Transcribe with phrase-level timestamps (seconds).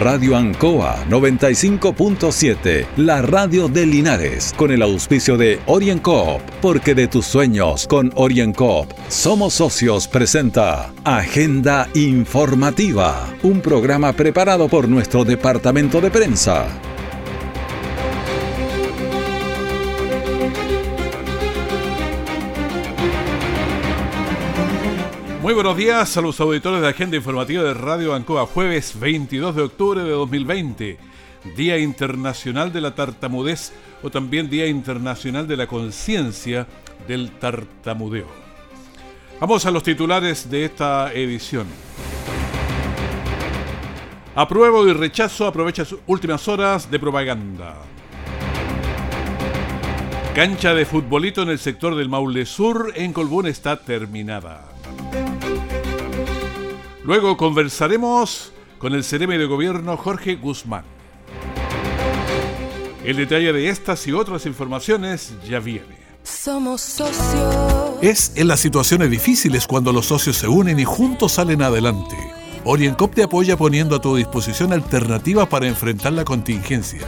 [0.00, 7.26] Radio Ancoa 95.7, la radio de Linares, con el auspicio de OrienCoop, porque de tus
[7.26, 16.10] sueños con OrienCoop somos socios presenta Agenda Informativa, un programa preparado por nuestro departamento de
[16.10, 16.66] prensa.
[25.50, 29.62] Muy buenos días a los auditores de Agenda Informativa de Radio Ancoa, jueves 22 de
[29.62, 30.96] octubre de 2020,
[31.56, 36.68] Día Internacional de la Tartamudez o también Día Internacional de la Conciencia
[37.08, 38.28] del Tartamudeo.
[39.40, 41.66] Vamos a los titulares de esta edición.
[44.36, 47.74] Apruebo y rechazo aprovecha sus últimas horas de propaganda.
[50.32, 54.79] Cancha de futbolito en el sector del Maule Sur en Colbún está terminada.
[57.04, 60.84] Luego conversaremos con el CRM de Gobierno Jorge Guzmán.
[63.04, 65.98] El detalle de estas y otras informaciones ya viene.
[66.22, 67.94] Somos socios.
[68.02, 72.16] Es en las situaciones difíciles cuando los socios se unen y juntos salen adelante.
[72.64, 77.00] Oriencop te apoya poniendo a tu disposición alternativas para enfrentar la contingencia.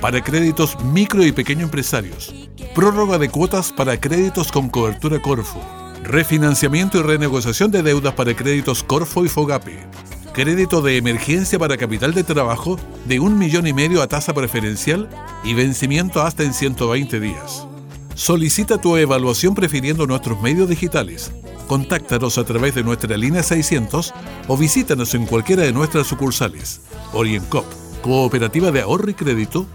[0.00, 2.34] Para créditos micro y pequeño empresarios.
[2.74, 5.60] Prórroga de cuotas para créditos con cobertura Corfo
[6.04, 9.86] Refinanciamiento y renegociación de deudas para créditos Corfo y Fogape.
[10.34, 15.08] Crédito de emergencia para capital de trabajo de un millón y medio a tasa preferencial
[15.44, 17.66] y vencimiento hasta en 120 días.
[18.14, 21.32] Solicita tu evaluación prefiriendo nuestros medios digitales.
[21.68, 24.12] Contáctanos a través de nuestra línea 600
[24.46, 26.82] o visítanos en cualquiera de nuestras sucursales.
[27.14, 27.64] OrientCop,
[28.02, 29.66] Cooperativa de Ahorro y Crédito.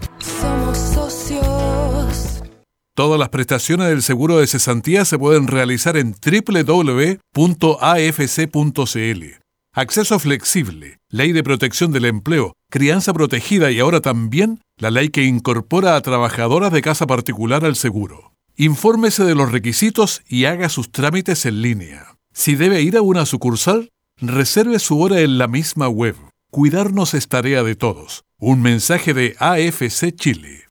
[3.00, 7.24] Todas las prestaciones del seguro de cesantía se pueden realizar en www.afc.cl.
[9.72, 15.24] Acceso flexible, ley de protección del empleo, crianza protegida y ahora también la ley que
[15.24, 18.34] incorpora a trabajadoras de casa particular al seguro.
[18.54, 22.18] Infórmese de los requisitos y haga sus trámites en línea.
[22.34, 23.88] Si debe ir a una sucursal,
[24.18, 26.16] reserve su hora en la misma web.
[26.50, 28.24] Cuidarnos es tarea de todos.
[28.36, 30.69] Un mensaje de AFC Chile.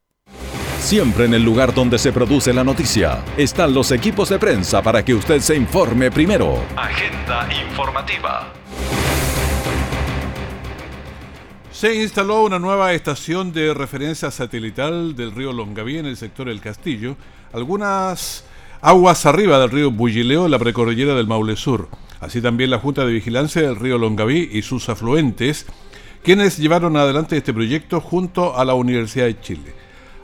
[0.80, 5.04] Siempre en el lugar donde se produce la noticia están los equipos de prensa para
[5.04, 6.58] que usted se informe primero.
[6.74, 8.52] Agenda informativa.
[11.70, 16.62] Se instaló una nueva estación de referencia satelital del río Longaví en el sector del
[16.62, 17.16] Castillo,
[17.52, 18.44] algunas
[18.80, 21.88] aguas arriba del río Bullileo en la precordillera del Maule Sur.
[22.20, 25.66] Así también la Junta de Vigilancia del río Longaví y sus afluentes,
[26.24, 29.80] quienes llevaron adelante este proyecto junto a la Universidad de Chile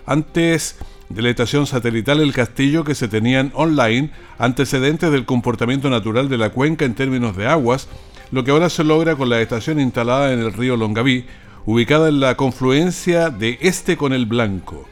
[0.06, 0.76] antes
[1.08, 6.38] de la estación satelital El Castillo que se tenían online antecedentes del comportamiento natural de
[6.38, 7.88] la cuenca en términos de aguas,
[8.32, 11.26] lo que ahora se logra con la estación instalada en el río Longaví,
[11.64, 14.86] ubicada en la confluencia de este con el Blanco.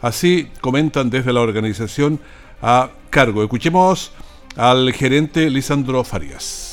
[0.00, 2.18] Así comentan desde la organización
[2.60, 3.42] a cargo.
[3.42, 4.12] Escuchemos
[4.56, 6.71] al gerente Lisandro Farias.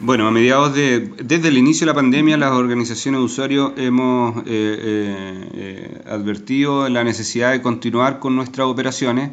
[0.00, 4.38] Bueno, a mediados de, desde el inicio de la pandemia, las organizaciones de usuarios hemos
[4.38, 9.30] eh, eh, eh, advertido la necesidad de continuar con nuestras operaciones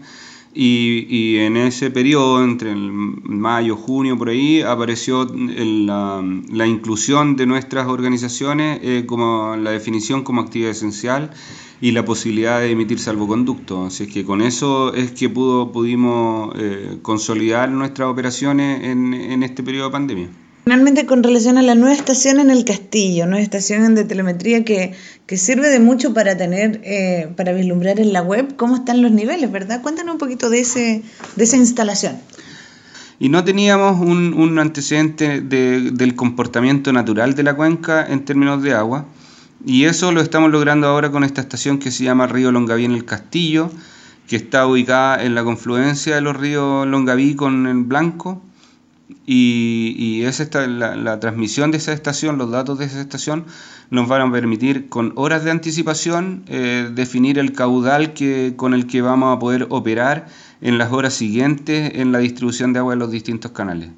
[0.54, 7.48] y, en ese periodo, entre el mayo, junio, por ahí, apareció la, la, inclusión de
[7.48, 11.32] nuestras organizaciones como la definición como actividad esencial
[11.82, 13.86] y la posibilidad de emitir salvoconducto.
[13.86, 16.54] Así es que con eso es que pudo, pudimos
[17.02, 20.30] consolidar nuestras operaciones en, en este periodo de pandemia.
[20.64, 24.94] Finalmente, con relación a la nueva estación en el castillo, nueva estación de telemetría que,
[25.36, 29.52] sirve de mucho para tener, eh, para vislumbrar en la web cómo están los niveles,
[29.52, 29.82] ¿verdad?
[29.82, 31.04] Cuéntanos un poquito de, ese,
[31.36, 32.18] de esa instalación.
[33.18, 39.06] Y no teníamos un, antecedente del comportamiento natural de la cuenca en términos de agua,
[39.66, 42.94] y eso lo estamos logrando ahora con esta estación que se llama Río Longaví en
[42.94, 43.72] el Castillo,
[44.28, 48.44] que está ubicada en la confluencia de los ríos Longaví con el Blanco
[49.26, 53.46] y, es esta, la, transmisión de esa estación, los datos de esa estación,
[53.90, 58.88] nos van a permitir con horas de anticipación eh, definir el caudal que, con el
[58.88, 60.28] que vamos a poder operar
[60.62, 63.90] en las horas siguientes en la distribución de agua en los distintos canales.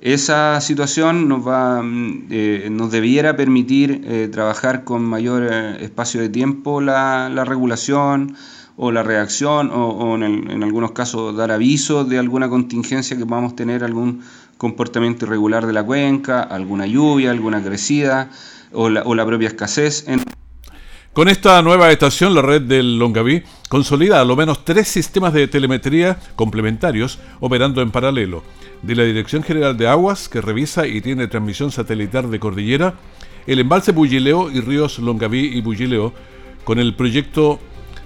[0.00, 6.28] Esa situación nos, va, mm, eh, nos debiera permitir eh, trabajar con mayor espacio de
[6.28, 8.36] tiempo la, la regulación,
[8.76, 13.54] o la reacción o, en, en, algunos casos dar aviso de alguna contingencia que podamos
[13.54, 14.22] tener algún
[14.62, 18.30] comportamiento irregular de la cuenca, alguna lluvia, alguna crecida
[18.72, 20.06] o la, propia escasez.
[21.12, 25.48] Con esta nueva estación, la red del Longaví consolida a lo menos tres sistemas de
[25.48, 28.44] telemetría complementarios operando en paralelo.
[28.82, 32.94] De la Dirección General de Aguas, que revisa y tiene transmisión satelital de cordillera,
[33.48, 36.12] el embalse Bullileo y ríos Longaví y Bullileo
[36.62, 37.58] con el proyecto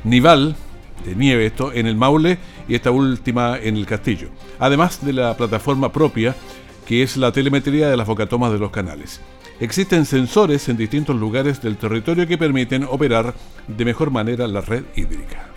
[0.04, 0.56] Nival
[1.04, 2.38] de nieve esto en el Maule
[2.68, 4.28] y esta última en el Castillo,
[4.58, 6.34] además de la plataforma propia
[6.86, 9.20] que es la telemetría de las bocatomas de los canales.
[9.58, 13.34] Existen sensores en distintos lugares del territorio que permiten operar
[13.66, 15.48] de mejor manera la red hídrica.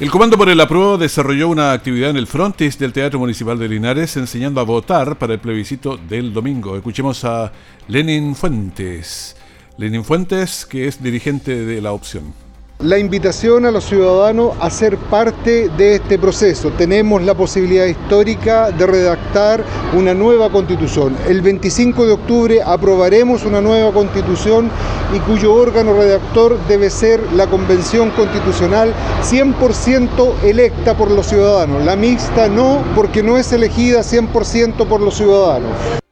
[0.00, 3.68] El Comando por el Apruebo desarrolló una actividad en el frontis del Teatro Municipal de
[3.68, 6.76] Linares enseñando a votar para el plebiscito del domingo.
[6.76, 7.52] Escuchemos a
[7.88, 9.36] Lenin Fuentes.
[9.76, 12.32] Lenin Fuentes, que es dirigente de la opción
[12.80, 16.70] la invitación a los ciudadanos a ser parte de este proceso.
[16.72, 21.16] Tenemos la posibilidad histórica de redactar una nueva constitución.
[21.26, 24.70] El 25 de octubre aprobaremos una nueva constitución
[25.14, 28.92] y cuyo órgano redactor debe ser la Convención Constitucional
[29.22, 31.84] 100% electa por los ciudadanos.
[31.84, 36.03] La mixta no, porque no es elegida 100% por los ciudadanos.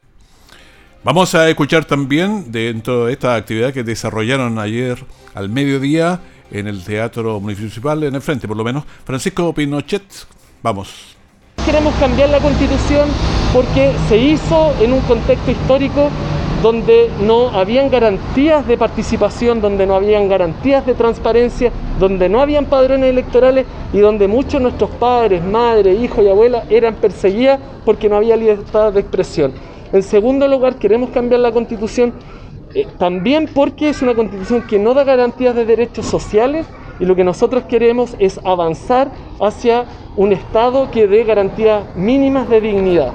[1.04, 5.04] Vamos a escuchar también dentro de esta actividad que desarrollaron ayer
[5.34, 6.20] al mediodía
[6.52, 8.84] en el Teatro Municipal, en el frente por lo menos.
[9.04, 10.04] Francisco Pinochet,
[10.62, 11.16] vamos.
[11.66, 13.08] Queremos cambiar la constitución
[13.52, 16.08] porque se hizo en un contexto histórico
[16.62, 22.66] donde no habían garantías de participación, donde no habían garantías de transparencia, donde no habían
[22.66, 28.08] padrones electorales y donde muchos de nuestros padres, madres, hijos y abuelas eran perseguidas porque
[28.08, 29.71] no había libertad de expresión.
[29.92, 32.14] En segundo lugar, queremos cambiar la constitución
[32.74, 36.66] eh, también porque es una constitución que no da garantías de derechos sociales
[36.98, 39.84] y lo que nosotros queremos es avanzar hacia
[40.16, 43.12] un Estado que dé garantías mínimas de dignidad.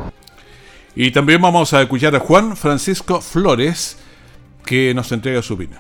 [0.96, 3.98] Y también vamos a escuchar a Juan Francisco Flores,
[4.66, 5.80] que nos entrega su opinión.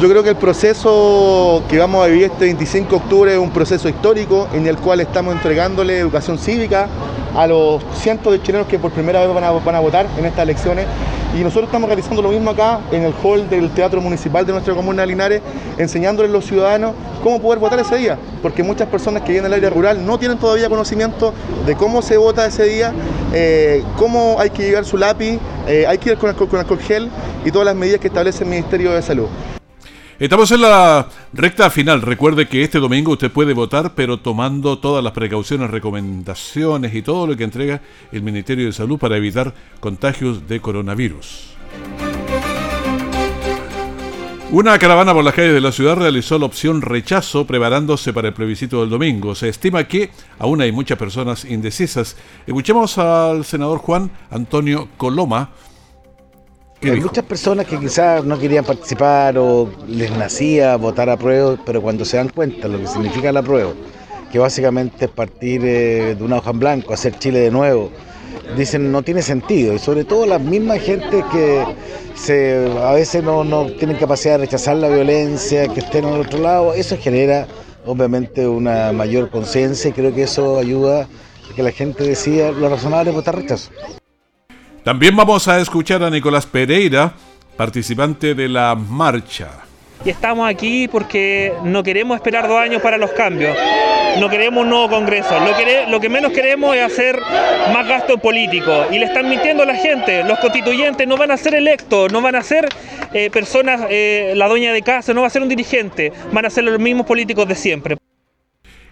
[0.00, 3.50] Yo creo que el proceso que vamos a vivir este 25 de octubre es un
[3.50, 6.88] proceso histórico en el cual estamos entregándole educación cívica
[7.36, 10.86] a los cientos de chilenos que por primera vez van a, votar en estas elecciones
[11.34, 14.74] y nosotros estamos realizando lo mismo acá en el hall del Teatro Municipal de nuestra
[14.74, 15.40] comuna de Linares,
[15.78, 16.92] enseñándoles a los ciudadanos
[17.22, 20.36] cómo poder votar ese día, porque muchas personas que vienen del área rural no tienen
[20.36, 21.32] todavía conocimiento
[21.64, 22.92] de cómo se vota ese día,
[23.32, 26.78] eh, cómo hay que llevar su lápiz, eh, hay que ir con el, con
[27.44, 29.28] y todas las medidas que establece el Ministerio de Salud.
[30.22, 32.00] Estamos en la recta final.
[32.00, 37.26] Recuerde que este domingo usted puede votar, pero tomando todas las precauciones, recomendaciones y todo
[37.26, 37.80] lo que entrega
[38.12, 41.54] el Ministerio de Salud para evitar contagios de coronavirus.
[44.52, 48.34] Una caravana por las calles de la ciudad realizó la opción rechazo preparándose para el
[48.34, 49.34] plebiscito del domingo.
[49.34, 52.16] Se estima que aún hay muchas personas indecisas.
[52.46, 55.50] Escuchemos al senador Juan Antonio Coloma,
[56.90, 61.80] hay muchas personas que quizás no querían participar o les nacía votar a prueba, pero
[61.80, 63.72] cuando se dan cuenta lo que significa la prueba,
[64.30, 67.90] que básicamente es partir eh, de una hoja en blanco, hacer Chile de nuevo,
[68.56, 69.74] dicen no tiene sentido.
[69.74, 71.64] Y sobre todo la misma gente que
[72.14, 76.40] se, a veces no, no tienen capacidad de rechazar la violencia, que estén al otro
[76.40, 77.46] lado, eso genera
[77.86, 82.68] obviamente una mayor conciencia y creo que eso ayuda a que la gente decida lo
[82.68, 83.70] razonable es votar rechazo.
[84.84, 87.12] También vamos a escuchar a Nicolás Pereira,
[87.56, 89.50] participante de la marcha.
[90.04, 93.56] Y estamos aquí porque no queremos esperar dos años para los cambios.
[94.18, 95.38] No queremos un nuevo Congreso.
[95.38, 97.16] Lo que, lo que menos queremos es hacer
[97.72, 98.86] más gasto político.
[98.90, 100.24] Y le están mintiendo a la gente.
[100.24, 102.68] Los constituyentes no van a ser electos, no van a ser
[103.14, 106.12] eh, personas, eh, la dueña de casa, no va a ser un dirigente.
[106.32, 107.96] Van a ser los mismos políticos de siempre.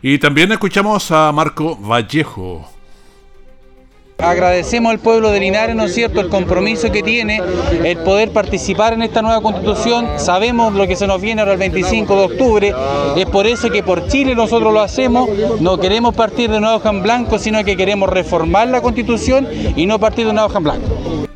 [0.01, 2.71] Y también escuchamos a Marco Vallejo,
[4.23, 7.41] Agradecemos al pueblo de Linares, ¿no es cierto?, el compromiso que tiene,
[7.85, 10.09] el poder participar en esta nueva constitución.
[10.17, 12.75] Sabemos lo que se nos viene ahora el 25 de octubre.
[13.17, 15.29] Es por eso que por Chile nosotros lo hacemos.
[15.61, 19.87] No queremos partir de una hoja en blanco, sino que queremos reformar la constitución y
[19.87, 21.31] no partir de una hoja en blanco.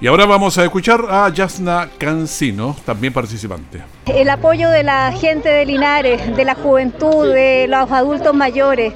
[0.00, 3.82] Y ahora vamos a escuchar a Yasna Cancino, también participante.
[4.06, 8.94] El apoyo de la gente de Linares, de la juventud, de los adultos mayores,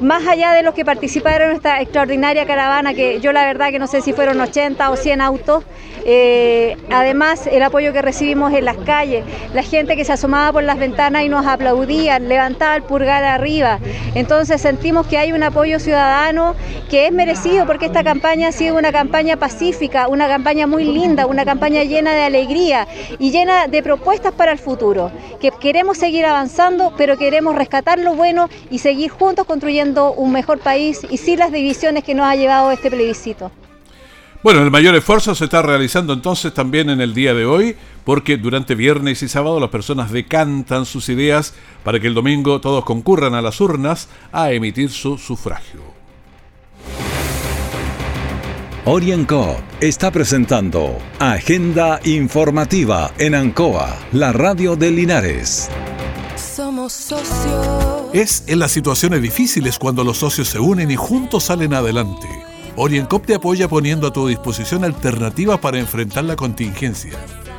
[0.00, 3.80] más allá de los que participaron en esta extraordinaria caravana, que yo la verdad que
[3.80, 5.64] no sé si fueron 80 o 100 autos,
[6.04, 10.62] eh, además el apoyo que recibimos en las calles, la gente que se asomaba por
[10.62, 13.78] las ventanas y nos aplaudía, levantaba el pulgar arriba,
[14.14, 16.54] entonces sentimos que hay un apoyo ciudadano
[16.90, 21.26] que es merecido porque esta campaña ha sido una campaña pacífica, una campaña muy linda,
[21.26, 22.86] una campaña llena de alegría
[23.18, 28.14] y llena de propuestas para el futuro, que queremos seguir avanzando, pero queremos rescatar lo
[28.14, 32.36] bueno y seguir juntos construyendo un mejor país y sin las divisiones que nos ha
[32.36, 33.50] llevado este plebiscito.
[34.44, 38.36] Bueno, el mayor esfuerzo se está realizando entonces también en el día de hoy, porque
[38.36, 43.32] durante viernes y sábado las personas decantan sus ideas para que el domingo todos concurran
[43.32, 45.80] a las urnas a emitir su sufragio.
[48.84, 55.70] OrienCo está presentando Agenda Informativa en Ancoa, la radio de Linares.
[56.36, 58.10] Somos socios.
[58.12, 62.53] Es en las situaciones difíciles cuando los socios se unen y juntos salen adelante.
[62.76, 67.12] OrienCop te apoya poniendo a tu disposición alternativas para enfrentar la contingencia.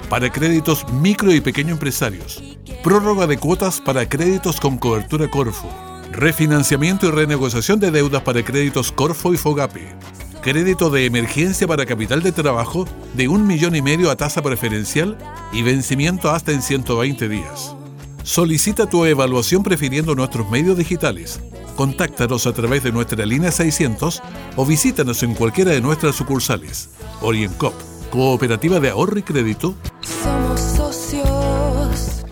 [0.09, 2.43] Para créditos micro y pequeño empresarios.
[2.83, 5.69] Prórroga de cuotas para créditos con cobertura Corfo.
[6.11, 9.95] Refinanciamiento y renegociación de deudas para créditos Corfo y Fogape
[10.45, 15.17] crédito de emergencia para capital de trabajo de un millón y medio a tasa preferencial
[15.51, 17.75] y vencimiento hasta en 120 días.
[18.21, 21.41] Solicita tu evaluación prefiriendo nuestros medios digitales.
[21.75, 24.21] Contáctanos a través de nuestra línea 600
[24.55, 26.89] o visítanos en cualquiera de nuestras sucursales.
[27.21, 27.73] OrientCop,
[28.09, 29.75] Cooperativa de Ahorro y Crédito.
[30.23, 32.23] Somos socios.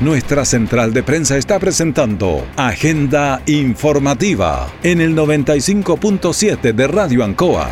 [0.00, 7.68] Nuestra central de prensa está presentando Agenda Informativa en el 95.7 de Radio Ancoa.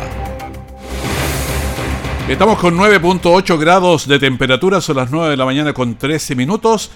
[2.27, 6.91] Estamos con 9.8 grados de temperatura, son las 9 de la mañana con 13 minutos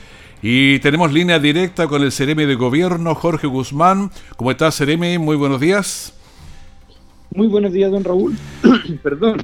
[0.47, 4.11] y tenemos línea directa con el Ceremi de Gobierno, Jorge Guzmán.
[4.35, 5.17] ¿Cómo estás, Ceremi?
[5.17, 6.13] Muy buenos días.
[7.33, 8.37] Muy buenos días, don Raúl.
[9.01, 9.41] Perdón,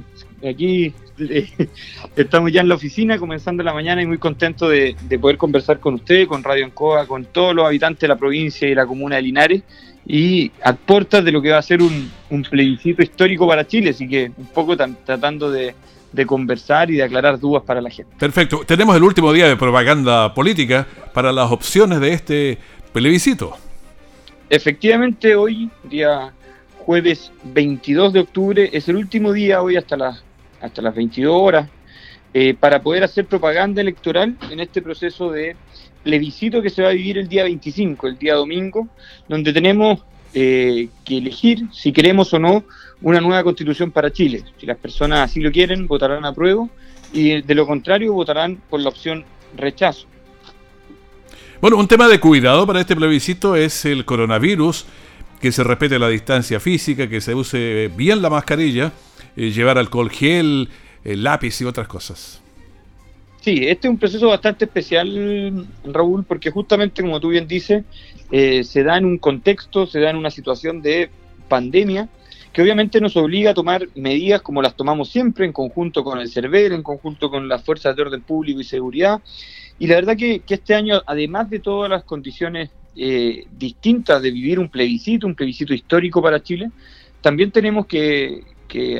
[0.48, 1.48] aquí eh,
[2.14, 5.80] estamos ya en la oficina, comenzando la mañana y muy contento de, de, poder conversar
[5.80, 9.16] con usted, con Radio Ancoa, con todos los habitantes de la provincia y la comuna
[9.16, 9.62] de Linares
[10.06, 13.90] y a puertas de lo que va a ser un, un plebiscito histórico para Chile,
[13.90, 15.74] así que un poco tratando de,
[16.12, 18.14] de conversar y de aclarar dudas para la gente.
[18.18, 18.62] Perfecto.
[18.66, 22.58] Tenemos el último día de propaganda política para las opciones de este
[22.92, 23.56] plebiscito.
[24.50, 26.32] Efectivamente, hoy, día
[26.78, 30.22] jueves 22 de octubre, es el último día, hoy hasta las,
[30.60, 31.68] hasta las 22 horas,
[32.34, 35.56] eh, para poder hacer propaganda electoral en este proceso de
[36.02, 38.88] plebiscito que se va a vivir el día 25, el día domingo,
[39.28, 40.00] donde tenemos
[40.34, 42.64] eh, que elegir si queremos o no
[43.02, 44.44] una nueva constitución para Chile.
[44.58, 46.68] Si las personas así lo quieren, votarán a prueba
[47.12, 49.24] y de lo contrario votarán por la opción
[49.56, 50.06] rechazo.
[51.60, 54.84] Bueno, un tema de cuidado para este plebiscito es el coronavirus,
[55.40, 58.92] que se respete la distancia física, que se use bien la mascarilla,
[59.36, 60.68] eh, llevar alcohol gel,
[61.04, 62.40] el lápiz y otras cosas.
[63.40, 67.84] Sí, este es un proceso bastante especial, Raúl, porque justamente como tú bien dices,
[68.30, 71.10] eh, se da en un contexto, se da en una situación de
[71.48, 72.08] pandemia,
[72.52, 76.28] que obviamente nos obliga a tomar medidas como las tomamos siempre, en conjunto con el
[76.28, 79.20] CERVEL, en conjunto con las fuerzas de orden público y seguridad.
[79.78, 84.30] Y la verdad que, que este año, además de todas las condiciones eh, distintas de
[84.30, 86.70] vivir un plebiscito, un plebiscito histórico para Chile,
[87.22, 88.44] también tenemos que,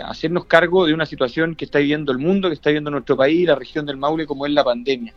[0.04, 3.46] hacernos cargo de una situación que está viviendo el mundo, que está viviendo nuestro país,
[3.46, 5.14] la región del Maule, como es la pandemia.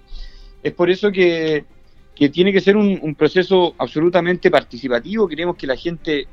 [0.64, 1.66] Es por eso que,
[2.32, 6.28] tiene que ser un, proceso absolutamente participativo, queremos que la gente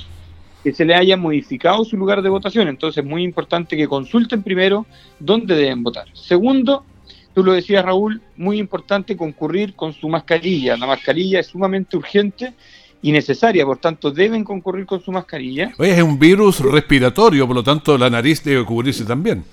[0.64, 2.68] que se le haya modificado su lugar de votación.
[2.68, 4.86] Entonces es muy importante que consulten primero
[5.20, 6.08] dónde deben votar.
[6.14, 6.86] Segundo,
[7.34, 10.78] tú lo decías Raúl, muy importante concurrir con su mascarilla.
[10.78, 12.54] La mascarilla es sumamente urgente
[13.02, 15.72] y necesaria, por tanto deben concurrir con su mascarilla.
[15.78, 19.44] Oye, es un virus respiratorio, por lo tanto la nariz debe cubrirse también.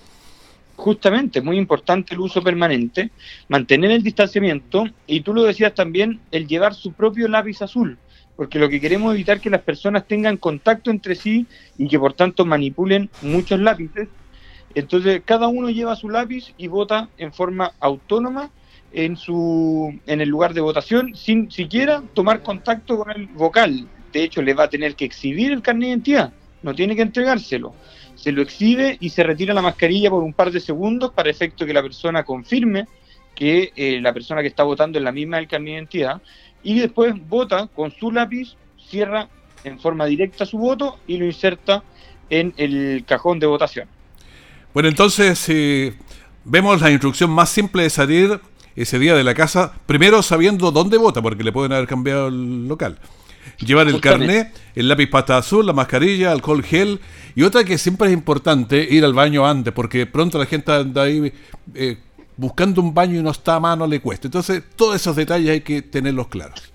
[0.76, 3.10] Justamente, muy importante el uso permanente,
[3.48, 7.96] mantener el distanciamiento y tú lo decías también, el llevar su propio lápiz azul,
[8.34, 11.46] porque lo que queremos es evitar que las personas tengan contacto entre sí
[11.78, 14.08] y que por tanto manipulen muchos lápices.
[14.74, 18.50] Entonces, cada uno lleva su lápiz y vota en forma autónoma
[18.94, 23.88] en su en el lugar de votación sin siquiera tomar contacto con el vocal.
[24.12, 26.32] De hecho, le va a tener que exhibir el carnet de identidad,
[26.62, 27.74] no tiene que entregárselo.
[28.14, 31.66] Se lo exhibe y se retira la mascarilla por un par de segundos para efecto
[31.66, 32.86] que la persona confirme
[33.34, 36.22] que eh, la persona que está votando es la misma del carnet de identidad
[36.62, 39.28] y después vota con su lápiz, cierra
[39.64, 41.82] en forma directa su voto y lo inserta
[42.30, 43.88] en el cajón de votación.
[44.72, 45.92] Bueno, entonces si
[46.44, 48.40] vemos la instrucción más simple de salir
[48.76, 52.66] ese día de la casa, primero sabiendo dónde vota, porque le pueden haber cambiado el
[52.66, 52.98] local.
[53.58, 57.00] Llevar el carnet, el lápiz pasta azul, la mascarilla, alcohol gel
[57.36, 61.02] y otra que siempre es importante, ir al baño antes, porque pronto la gente anda
[61.02, 61.32] ahí
[61.74, 61.98] eh,
[62.36, 64.26] buscando un baño y no está a mano, le cuesta.
[64.26, 66.72] Entonces, todos esos detalles hay que tenerlos claros.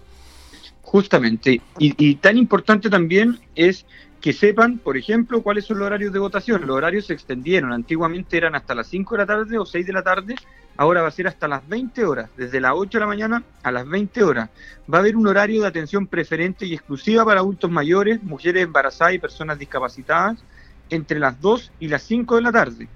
[0.83, 1.61] Justamente.
[1.77, 3.85] Y, y tan importante también es
[4.21, 6.61] que sepan, por ejemplo, cuáles son los horarios de votación.
[6.67, 7.71] Los horarios se extendieron.
[7.71, 10.35] Antiguamente eran hasta las 5 de la tarde o 6 de la tarde.
[10.75, 13.71] Ahora va a ser hasta las 20 horas, desde las 8 de la mañana a
[13.71, 14.49] las 20 horas.
[14.91, 19.13] Va a haber un horario de atención preferente y exclusiva para adultos mayores, mujeres embarazadas
[19.13, 20.43] y personas discapacitadas
[20.89, 22.88] entre las 2 y las 5 de la tarde.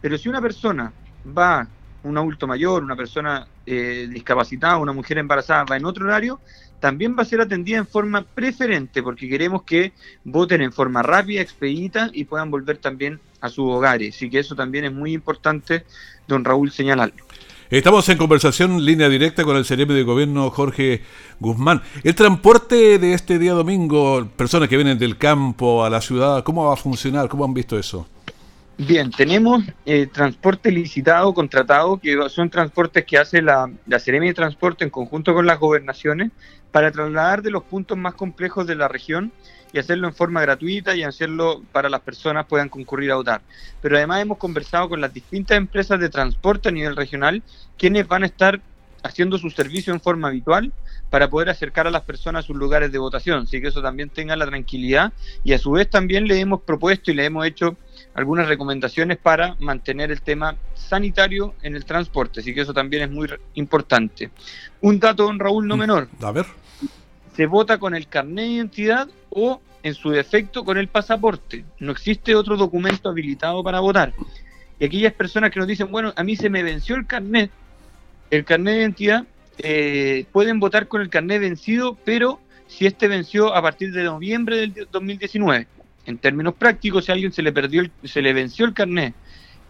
[0.00, 0.92] Pero si una persona
[1.26, 1.66] va,
[2.06, 6.40] un adulto mayor, una persona eh, discapacitada, una mujer embarazada, va en otro horario,
[6.80, 9.92] también va a ser atendida en forma preferente, porque queremos que
[10.24, 14.14] voten en forma rápida, expedita y puedan volver también a sus hogares.
[14.14, 15.84] Así que eso también es muy importante,
[16.28, 17.24] don Raúl, señalarlo.
[17.68, 21.02] Estamos en conversación línea directa con el CRM de gobierno Jorge
[21.40, 21.82] Guzmán.
[22.04, 26.66] El transporte de este día domingo, personas que vienen del campo a la ciudad, ¿cómo
[26.66, 27.28] va a funcionar?
[27.28, 28.06] ¿Cómo han visto eso?
[28.78, 34.34] Bien, tenemos eh, transporte licitado, contratado, que son transportes que hace la, la Seremi de
[34.34, 36.30] Transporte en conjunto con las gobernaciones
[36.72, 39.32] para trasladar de los puntos más complejos de la región
[39.72, 43.40] y hacerlo en forma gratuita y hacerlo para las personas puedan concurrir a votar.
[43.80, 47.42] Pero además hemos conversado con las distintas empresas de transporte a nivel regional,
[47.78, 48.60] quienes van a estar
[49.02, 50.70] haciendo su servicio en forma habitual
[51.08, 54.10] para poder acercar a las personas a sus lugares de votación, así que eso también
[54.10, 55.12] tenga la tranquilidad
[55.44, 57.76] y a su vez también le hemos propuesto y le hemos hecho
[58.16, 63.10] algunas recomendaciones para mantener el tema sanitario en el transporte, así que eso también es
[63.10, 64.30] muy importante.
[64.80, 66.08] Un dato, don Raúl, no menor.
[66.22, 66.46] A ver.
[67.36, 71.66] Se vota con el carnet de identidad o, en su defecto, con el pasaporte.
[71.78, 74.14] No existe otro documento habilitado para votar.
[74.80, 77.50] Y aquellas personas que nos dicen, bueno, a mí se me venció el carnet,
[78.30, 79.24] el carnet de identidad,
[79.58, 84.56] eh, pueden votar con el carnet vencido, pero si este venció a partir de noviembre
[84.56, 85.66] del 2019.
[86.06, 89.16] En términos prácticos, si a alguien se le perdió, el- se le venció el carnet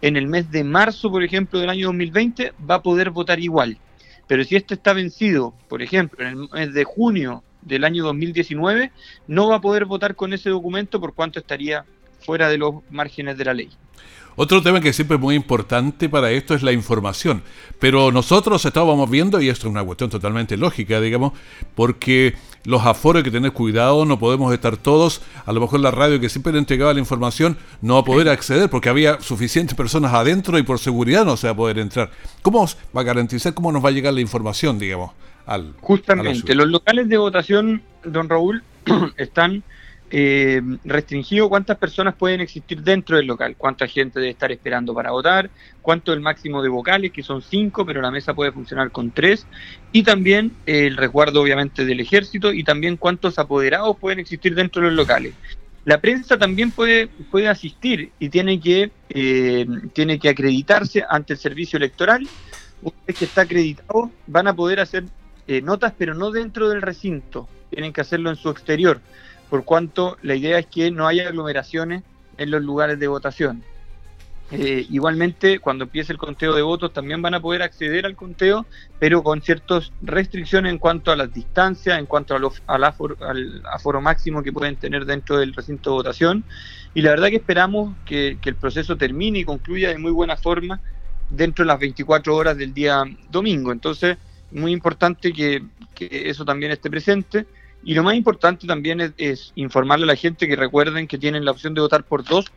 [0.01, 3.81] en el mes de marzo, por ejemplo, del año 2020, va a poder votar igual.
[4.27, 8.93] Pero si este está vencido, por ejemplo, en el mes de junio del año 2019,
[9.25, 11.87] no va a poder votar con ese documento por cuanto estaría
[12.19, 13.69] fuera de los márgenes de la ley.
[14.39, 17.41] Otro tema que siempre es muy importante para esto es la información.
[17.79, 21.33] Pero nosotros estábamos viendo, y esto es una cuestión totalmente lógica, digamos,
[21.73, 25.89] porque los aforos hay que tener cuidado, no podemos estar todos, a lo mejor la
[25.89, 29.75] radio que siempre le entregaba la información no va a poder acceder porque había suficientes
[29.75, 32.11] personas adentro y por seguridad no se va a poder entrar.
[32.43, 35.13] ¿Cómo va a garantizar cómo nos va a llegar la información, digamos,
[35.47, 35.73] al...
[35.81, 38.61] Justamente, los locales de votación, don Raúl,
[39.17, 39.63] están
[40.09, 45.11] eh, restringidos cuántas personas pueden existir dentro del local, cuánta gente debe estar esperando para
[45.11, 45.49] votar,
[45.81, 49.45] cuánto el máximo de vocales, que son cinco, pero la mesa puede funcionar con tres,
[49.91, 54.81] y también eh, el resguardo obviamente del ejército y también cuántos apoderados pueden existir dentro
[54.81, 55.33] de los locales.
[55.87, 61.39] La prensa también puede, puede asistir y tiene que, eh, tiene que acreditarse ante el
[61.39, 62.27] servicio electoral.
[63.07, 65.05] Vez que está acreditado, van a poder hacer
[65.47, 67.47] eh, notas, pero no dentro del recinto.
[67.69, 68.99] Tienen que hacerlo en su exterior,
[69.49, 72.03] por cuanto la idea es que no haya aglomeraciones
[72.37, 73.63] en los lugares de votación.
[74.49, 78.65] Eh, igualmente, cuando empiece el conteo de votos, también van a poder acceder al conteo,
[78.97, 83.17] pero con ciertas restricciones en cuanto a las distancias, en cuanto a los- al, aforo,
[83.19, 86.45] al aforo máximo que pueden tener dentro del recinto de votación.
[86.93, 90.79] Y la verdad que esperamos que, el proceso termine y concluya de muy buena forma
[91.29, 93.73] dentro de las 24 horas del día domingo.
[93.73, 94.17] Entonces,
[94.51, 95.61] muy importante que
[95.99, 97.45] eso también esté presente.
[97.87, 101.51] Y lo más importante también es, informarle a la gente que recuerden que tienen la
[101.51, 102.51] opción de votar por dos,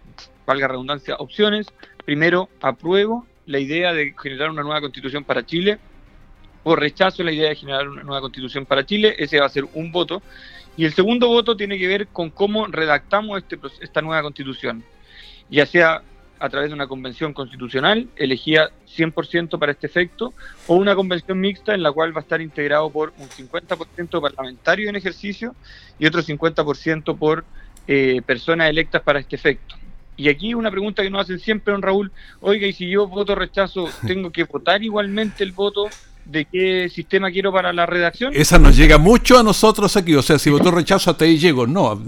[0.44, 1.68] valga redundancia, opciones.
[2.04, 5.78] Primero, apruebo la idea de generar una nueva constitución para Chile
[6.64, 9.14] o rechazo la idea de generar una nueva constitución para Chile.
[9.18, 10.20] Ese va a ser un voto.
[10.76, 14.82] Y el segundo voto tiene que ver con cómo redactamos este, esta nueva constitución,
[15.48, 16.02] ya sea
[16.40, 20.32] a través de una convención constitucional elegida 100% para este efecto,
[20.66, 24.88] o una convención mixta en la cual va a estar integrado por un 50% parlamentario
[24.88, 25.54] en ejercicio
[25.98, 27.44] y otro 50% por
[27.86, 29.76] eh, personas electas para este efecto.
[30.16, 33.34] Y aquí una pregunta que nos hacen siempre, don Raúl, oiga, y si yo voto
[33.34, 35.88] rechazo, ¿tengo que votar igualmente el voto
[36.24, 38.32] de qué sistema quiero para la redacción?
[38.34, 41.66] Esa nos llega mucho a nosotros aquí, o sea, si votó rechazo hasta ahí llego.
[41.66, 42.02] No,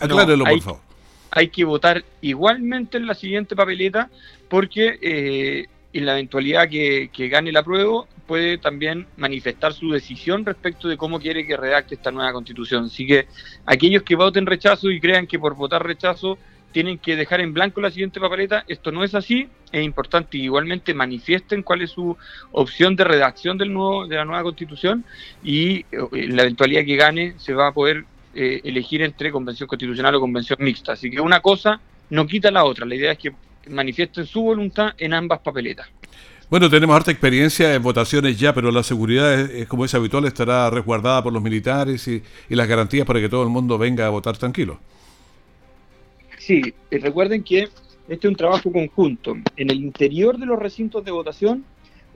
[0.00, 0.89] aclárelo, por favor.
[1.30, 4.10] Hay que votar igualmente en la siguiente papeleta
[4.48, 10.88] porque eh, en la eventualidad que, gane el apruebo puede también manifestar su decisión respecto
[10.88, 12.84] de cómo quiere que redacte esta nueva constitución.
[12.84, 13.26] Así que
[13.66, 16.38] aquellos que voten rechazo y crean que por votar rechazo
[16.72, 20.94] tienen que dejar en blanco la siguiente papeleta, esto no es así, es importante igualmente
[20.94, 22.16] manifiesten cuál es su
[22.52, 25.04] opción de redacción del nuevo, de la nueva constitución
[25.42, 29.66] y eh, en la eventualidad que gane se va a poder eh, elegir entre convención
[29.66, 30.92] constitucional o convención mixta.
[30.92, 32.86] Así que una cosa no quita la otra.
[32.86, 33.32] La idea es que
[33.68, 35.88] manifiesten su voluntad en ambas papeletas.
[36.50, 40.68] Bueno, tenemos harta experiencia en votaciones ya, pero la seguridad, es, como es habitual, estará
[40.68, 44.36] resguardada por los militares y, las garantías para que todo el mundo venga a votar
[44.36, 44.80] tranquilo.
[46.38, 47.68] Sí, eh, recuerden que
[48.08, 49.36] este es un trabajo conjunto.
[49.56, 51.64] En el interior de los recintos de votación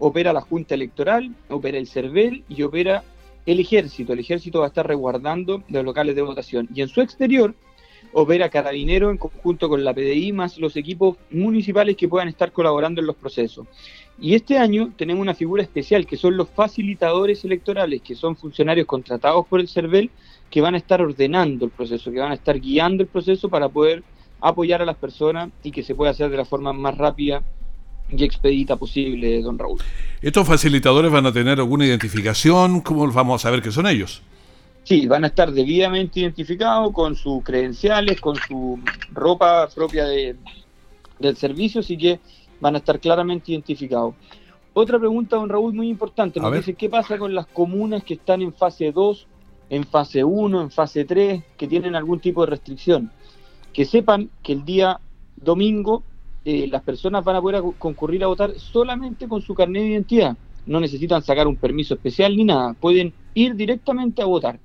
[0.00, 3.04] opera la Junta Electoral, opera el CERVEL y opera
[3.46, 4.12] el Ejército.
[4.12, 6.68] El Ejército va a estar resguardando los locales de votación.
[6.74, 7.54] Y en su exterior
[8.12, 13.00] opera Carabinero en conjunto con la PDI más los equipos municipales que puedan estar colaborando
[13.00, 13.66] en los procesos.
[14.20, 18.86] Y este año tenemos una figura especial que son los facilitadores electorales, que son funcionarios
[18.86, 20.10] contratados por el CERVEL
[20.48, 23.68] que van a estar ordenando el proceso, que van a estar guiando el proceso para
[23.68, 24.04] poder
[24.40, 27.42] apoyar a las personas y que se pueda hacer de la forma más rápida
[28.10, 29.78] y expedita posible, don Raúl.
[30.20, 32.80] ¿Estos facilitadores van a tener alguna identificación?
[32.80, 34.22] ¿Cómo vamos a saber que son ellos?
[34.84, 38.78] Sí, van a estar debidamente identificados con sus credenciales, con su
[39.12, 40.36] ropa propia de,
[41.18, 42.20] del servicio, así que
[42.60, 44.14] van a estar claramente identificados.
[44.74, 46.40] Otra pregunta, don Raúl, muy importante.
[46.40, 49.26] Nos dice, ¿qué pasa con las comunas que están en fase 2,
[49.70, 53.10] en fase 1, en fase 3, que tienen algún tipo de restricción?
[53.72, 55.00] Que sepan que el día
[55.36, 56.02] domingo
[56.44, 60.36] eh, las personas van a poder concurrir a votar solamente con su carnet de identidad.
[60.66, 62.74] No necesitan sacar un permiso especial ni nada.
[62.74, 64.58] Pueden ir directamente a votar.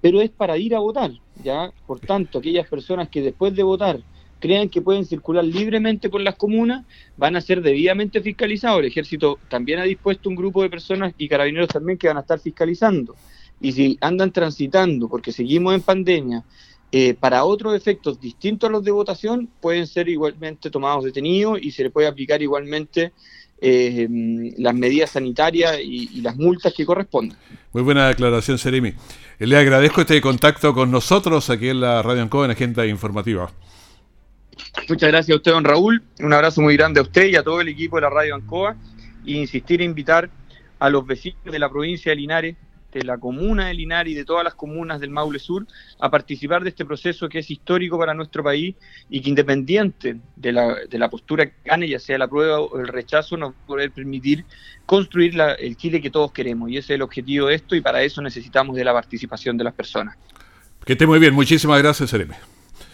[0.00, 1.10] Pero es para ir a votar,
[1.42, 1.72] ¿ya?
[1.86, 4.00] Por tanto, aquellas personas que después de votar
[4.38, 6.84] crean que pueden circular libremente por las comunas,
[7.16, 8.80] van a ser debidamente fiscalizados.
[8.80, 12.20] El ejército también ha dispuesto un grupo de personas y carabineros también que van a
[12.20, 13.14] estar fiscalizando.
[13.60, 16.44] Y si andan transitando, porque seguimos en pandemia,
[16.90, 21.70] eh, para otros efectos distintos a los de votación, pueden ser igualmente tomados detenidos y
[21.70, 23.12] se les puede aplicar igualmente
[23.60, 24.08] eh,
[24.56, 27.36] las medidas sanitarias y, las multas que correspondan.
[27.72, 28.94] Muy buena declaración, Seremi.
[29.38, 33.50] Le agradezco este contacto con nosotros aquí en la Radio Ancoa en Agenda Informativa.
[34.88, 36.02] Muchas gracias a usted, don Raúl.
[36.20, 38.76] Un abrazo muy grande a usted y a todo el equipo de la Radio Ancoa.
[39.24, 40.30] Y insistir en invitar
[40.78, 42.56] a los vecinos de la provincia de Linares,
[42.92, 45.66] de la comuna de Linares y de todas las comunas del Maule Sur
[45.98, 48.74] a participar de este proceso que es histórico para nuestro país
[49.10, 52.78] y que independiente de la, de la postura que gane, ya sea la prueba o
[52.78, 54.44] el rechazo, nos va a poder permitir
[54.86, 56.70] construir el Chile que todos queremos.
[56.70, 59.64] Y ese es el objetivo de esto y para eso necesitamos de la participación de
[59.64, 60.16] las personas.
[60.84, 61.34] Que esté muy bien.
[61.34, 62.36] Muchísimas gracias, Sereme.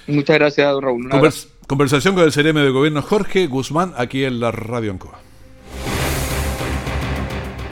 [0.06, 1.08] Muchas gracias, Raúl.
[1.66, 5.20] conversación con el CRM de Gobierno Jorge Guzmán aquí en la Radio Ancoa.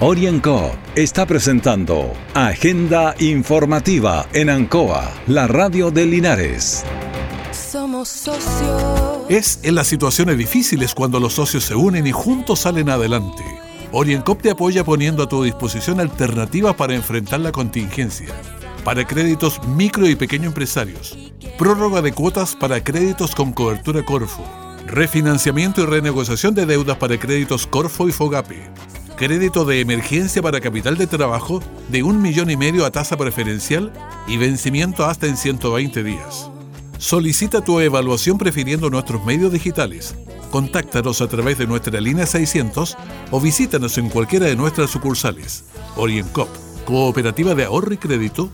[0.05, 6.83] Orienco está presentando Agenda Informativa en Ancoa, la radio de Linares.
[7.53, 9.21] Somos socios.
[9.29, 13.45] Es en las situaciones difíciles cuando los socios se unen y juntos salen adelante.
[13.93, 18.35] Oriencop te apoya poniendo a tu disposición alternativas para enfrentar la contingencia
[18.83, 21.17] para créditos micro y pequeño empresarios,
[21.57, 24.45] prórroga de cuotas para créditos con cobertura Corfo,
[24.89, 28.69] refinanciamiento y renegociación de deudas para créditos Corfo y Fogape,
[29.17, 33.93] crédito de emergencia para capital de trabajo de un millón y medio a tasa preferencial
[34.27, 36.51] y vencimiento hasta en 120 días.
[36.99, 40.15] Solicita tu evaluación prefiriendo nuestros medios digitales.
[40.51, 42.97] Contáctanos a través de nuestra línea 600
[43.31, 45.65] o visítanos en cualquiera de nuestras sucursales.
[45.97, 46.49] OrientCop
[46.85, 48.51] Cooperativa de Ahorro y Crédito.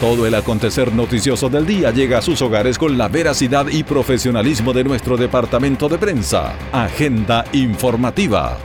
[0.00, 4.72] Todo el acontecer noticioso del día llega a sus hogares con la veracidad y profesionalismo
[4.72, 6.54] de nuestro departamento de prensa.
[6.72, 8.56] Agenda informativa.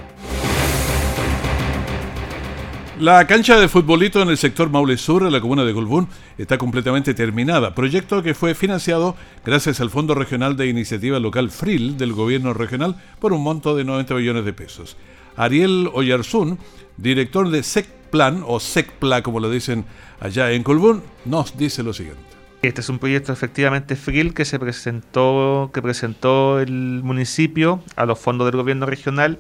[3.02, 6.58] La cancha de futbolito en el sector Maule Sur, en la comuna de Colbún, está
[6.58, 7.76] completamente terminada.
[7.76, 12.95] Proyecto que fue financiado gracias al Fondo Regional de Iniciativa Local FRIL del Gobierno Regional
[13.19, 14.95] por un monto de 90 millones de pesos.
[15.36, 16.60] Ariel Oyarzún,
[16.95, 19.84] director de SECPLAN o SECPLA como lo dicen
[20.19, 22.23] allá en Colbún, nos dice lo siguiente.
[22.62, 28.17] Este es un proyecto efectivamente FRIL que se presentó, que presentó el municipio a los
[28.17, 29.38] fondos del gobierno regional.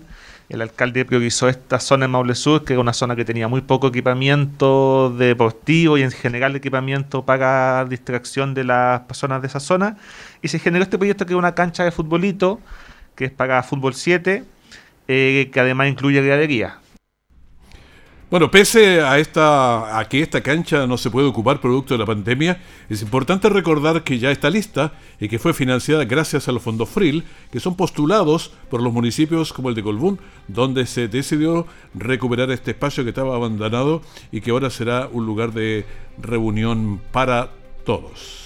[0.47, 3.61] El alcalde priorizó esta zona en Maule Sur, que era una zona que tenía muy
[3.61, 9.97] poco equipamiento deportivo y en general equipamiento para distracción de las personas de esa zona.
[10.43, 12.61] Y se generó este proyecto que es una cancha de futbolito,
[13.15, 14.43] que es para fútbol 7,
[15.07, 16.77] eh, que además incluye gradería.
[18.31, 22.07] Bueno, pese a, esta, a que esta cancha no se puede ocupar producto de la
[22.07, 22.59] pandemia,
[22.89, 26.89] es importante recordar que ya está lista y que fue financiada gracias a los fondos
[26.89, 32.49] FRIL, que son postulados por los municipios como el de Colbún, donde se decidió recuperar
[32.49, 35.85] este espacio que estaba abandonado y que ahora será un lugar de
[36.17, 37.51] reunión para
[37.85, 38.44] todos.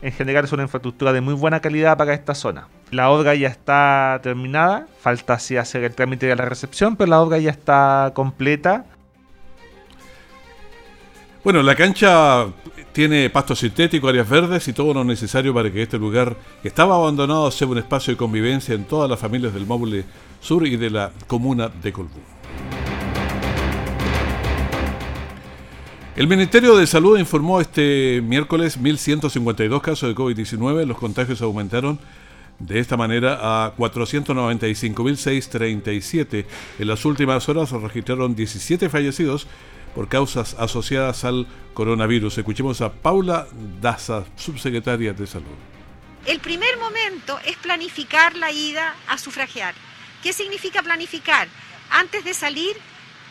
[0.00, 2.68] En general es una infraestructura de muy buena calidad para esta zona.
[2.90, 7.20] La obra ya está terminada, falta así hacer el trámite de la recepción, pero la
[7.20, 8.84] obra ya está completa.
[11.42, 12.46] Bueno, la cancha
[12.92, 16.94] tiene pasto sintético, áreas verdes y todo lo necesario para que este lugar que estaba
[16.94, 20.04] abandonado sea un espacio de convivencia en todas las familias del Maule
[20.40, 22.37] Sur y de la comuna de Colbún.
[26.18, 30.84] El Ministerio de Salud informó este miércoles 1.152 casos de COVID-19.
[30.84, 32.00] Los contagios aumentaron
[32.58, 36.44] de esta manera a 495.637.
[36.80, 39.46] En las últimas horas se registraron 17 fallecidos
[39.94, 42.38] por causas asociadas al coronavirus.
[42.38, 43.46] Escuchemos a Paula
[43.80, 45.54] Daza, subsecretaria de Salud.
[46.26, 49.76] El primer momento es planificar la ida a sufragiar.
[50.20, 51.46] ¿Qué significa planificar?
[51.90, 52.76] Antes de salir,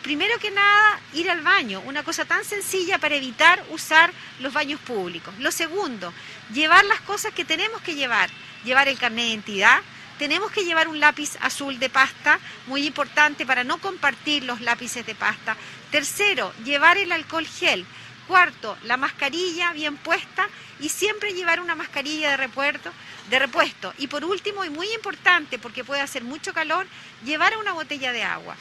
[0.08, 4.80] primero que nada, ir al baño, una cosa tan sencilla para evitar usar los baños
[4.80, 5.34] públicos.
[5.39, 6.13] Lo segundo,
[6.54, 8.30] llevar las cosas que tenemos que llevar,
[8.63, 9.82] llevar el carnet de identidad,
[10.17, 15.06] tenemos que llevar un lápiz azul de pasta, muy importante para no compartir los lápices
[15.06, 15.58] de pasta.
[15.91, 17.86] Tercero, llevar el alcohol gel.
[18.30, 20.48] Cuarto, la mascarilla bien puesta
[20.80, 22.93] y siempre llevar una mascarilla de repuesto,
[23.30, 23.93] de repuesto.
[23.98, 26.88] Y por último, y muy importante porque puede hacer mucho calor,
[27.26, 28.56] llevar una botella de agua.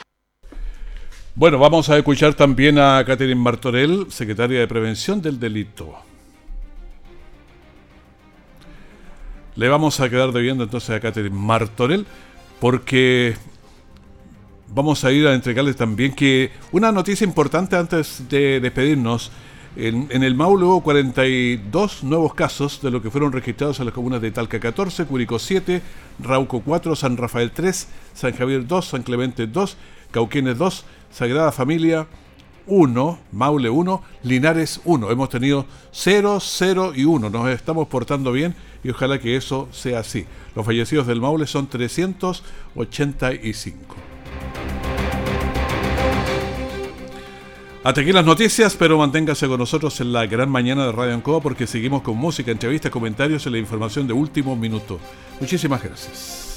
[1.39, 5.93] Bueno, vamos a escuchar también a Catherine Martorell, secretaria de Prevención del Delito.
[9.55, 12.07] Le vamos a quedar debiendo entonces a Catherine Martorell
[12.59, 13.35] porque
[14.69, 19.31] vamos a ir a entregarles también que una noticia importante antes de despedirnos.
[19.75, 24.23] En, el Maule hubo 42 nuevos casos de lo que fueron registrados en las comunas
[24.23, 25.83] de Talca 14, Curicó 7,
[26.17, 29.77] Rauco 4, San Rafael 3, San Javier 2, San Clemente 2,
[30.09, 32.07] Cauquenes 2, Sagrada Familia
[32.67, 35.11] 1, Maule 1, Linares 1.
[35.11, 37.29] Hemos tenido 0, 0 y 1.
[37.29, 40.25] Nos estamos portando bien y ojalá que eso sea así.
[40.55, 43.95] Los fallecidos del Maule son 385.
[47.83, 51.39] Hasta aquí las noticias, pero manténgase con nosotros en la gran mañana de Radio Ancoa
[51.39, 54.99] porque seguimos con música, entrevistas, comentarios y la información de último minuto.
[55.39, 56.56] Muchísimas gracias.